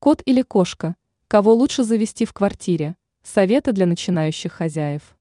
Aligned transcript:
Кот 0.00 0.22
или 0.26 0.42
кошка? 0.42 0.94
Кого 1.26 1.52
лучше 1.52 1.82
завести 1.82 2.24
в 2.24 2.32
квартире? 2.32 2.96
Советы 3.24 3.72
для 3.72 3.84
начинающих 3.84 4.52
хозяев. 4.52 5.18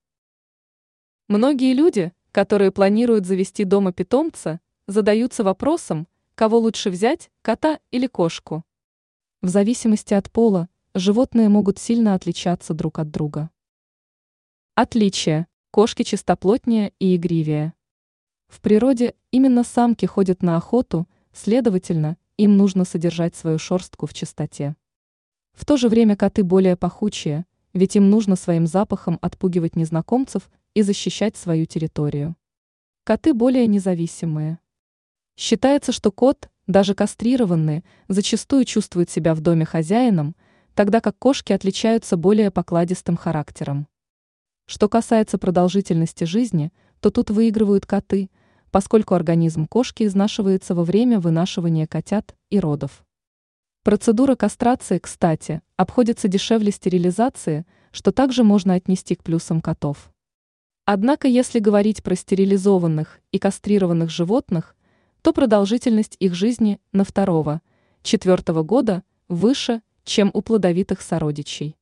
Многие 1.27 1.73
люди, 1.73 2.13
которые 2.31 2.71
планируют 2.71 3.25
завести 3.25 3.63
дома 3.63 3.91
питомца, 3.91 4.59
задаются 4.85 5.43
вопросом, 5.43 6.07
кого 6.35 6.59
лучше 6.59 6.91
взять, 6.91 7.31
кота 7.41 7.79
или 7.89 8.05
кошку. 8.05 8.63
В 9.41 9.47
зависимости 9.47 10.13
от 10.13 10.31
пола, 10.31 10.69
животные 10.93 11.49
могут 11.49 11.79
сильно 11.79 12.13
отличаться 12.13 12.75
друг 12.75 12.99
от 12.99 13.09
друга. 13.09 13.49
Отличия. 14.75 15.47
Кошки 15.71 16.03
чистоплотнее 16.03 16.93
и 16.99 17.15
игривее. 17.15 17.73
В 18.47 18.61
природе 18.61 19.15
именно 19.31 19.63
самки 19.63 20.05
ходят 20.05 20.43
на 20.43 20.55
охоту, 20.55 21.07
следовательно, 21.33 22.15
им 22.37 22.55
нужно 22.55 22.85
содержать 22.85 23.35
свою 23.35 23.57
шерстку 23.59 24.05
в 24.05 24.13
чистоте. 24.13 24.75
В 25.53 25.65
то 25.65 25.75
же 25.75 25.89
время 25.89 26.15
коты 26.15 26.43
более 26.43 26.77
пахучие, 26.77 27.45
ведь 27.73 27.95
им 27.95 28.09
нужно 28.09 28.35
своим 28.35 28.67
запахом 28.67 29.17
отпугивать 29.21 29.75
незнакомцев 29.75 30.49
и 30.73 30.83
защищать 30.83 31.35
свою 31.35 31.65
территорию. 31.65 32.35
Коты 33.03 33.33
более 33.33 33.65
независимые. 33.67 34.59
Считается, 35.35 35.91
что 35.91 36.11
кот, 36.11 36.49
даже 36.67 36.93
кастрированный, 36.93 37.83
зачастую 38.07 38.65
чувствует 38.65 39.09
себя 39.09 39.33
в 39.33 39.41
доме 39.41 39.65
хозяином, 39.65 40.35
тогда 40.75 41.01
как 41.01 41.17
кошки 41.17 41.53
отличаются 41.53 42.17
более 42.17 42.51
покладистым 42.51 43.17
характером. 43.17 43.87
Что 44.65 44.89
касается 44.89 45.37
продолжительности 45.37 46.25
жизни, 46.25 46.71
то 46.99 47.09
тут 47.09 47.29
выигрывают 47.29 47.85
коты, 47.85 48.29
поскольку 48.71 49.15
организм 49.15 49.65
кошки 49.67 50.03
изнашивается 50.03 50.75
во 50.75 50.83
время 50.83 51.19
вынашивания 51.19 51.87
котят 51.87 52.35
и 52.49 52.59
родов. 52.59 53.05
Процедура 53.83 54.35
кастрации, 54.35 54.99
кстати, 54.99 55.61
обходится 55.77 56.27
дешевле 56.27 56.71
стерилизации, 56.71 57.65
что 57.91 58.11
также 58.11 58.43
можно 58.43 58.73
отнести 58.73 59.15
к 59.15 59.23
плюсам 59.23 59.61
котов. 59.61 60.11
Однако, 60.85 61.27
если 61.27 61.59
говорить 61.59 62.03
про 62.03 62.15
стерилизованных 62.15 63.19
и 63.31 63.39
кастрированных 63.39 64.09
животных, 64.09 64.75
то 65.21 65.33
продолжительность 65.33 66.15
их 66.19 66.33
жизни 66.33 66.79
на 66.91 67.03
второго, 67.03 67.61
четвертого 68.03 68.63
года 68.63 69.03
выше, 69.27 69.81
чем 70.03 70.31
у 70.33 70.41
плодовитых 70.41 71.01
сородичей. 71.01 71.75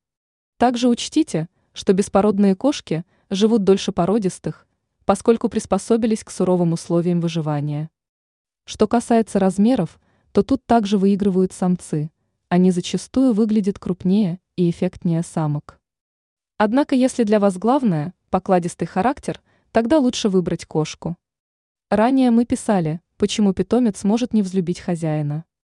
Также 0.58 0.88
учтите, 0.88 1.48
что 1.72 1.92
беспородные 1.92 2.56
кошки 2.56 3.04
живут 3.30 3.62
дольше 3.62 3.92
породистых, 3.92 4.66
поскольку 5.06 5.48
приспособились 5.48 6.24
к 6.24 6.30
суровым 6.30 6.74
условиям 6.74 7.20
выживания. 7.20 7.88
Что 8.64 8.88
касается 8.88 9.38
размеров, 9.38 9.98
то 10.32 10.42
тут 10.42 10.66
также 10.66 10.98
выигрывают 10.98 11.52
самцы. 11.52 12.10
Они 12.48 12.72
зачастую 12.72 13.32
выглядят 13.32 13.78
крупнее 13.78 14.40
и 14.56 14.68
эффектнее 14.68 15.22
самок. 15.22 15.80
Однако, 16.58 16.94
если 16.96 17.22
для 17.22 17.38
вас 17.38 17.56
главное– 17.56 18.14
покладистый 18.30 18.88
характер, 18.88 19.40
тогда 19.70 19.98
лучше 19.98 20.28
выбрать 20.28 20.66
кошку. 20.66 21.16
Ранее 21.88 22.32
мы 22.32 22.44
писали, 22.44 23.00
почему 23.16 23.54
питомец 23.54 24.02
может 24.02 24.34
не 24.34 24.42
взлюбить 24.42 24.80
хозяина. 24.80 25.44